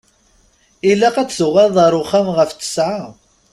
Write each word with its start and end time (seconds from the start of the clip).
Ilaq 0.91 1.15
ad 1.17 1.27
d-tuɣaleḍ 1.29 1.77
ɣer 1.81 1.93
uxxam 2.01 2.27
ɣef 2.37 2.49
ttesεa. 2.51 3.05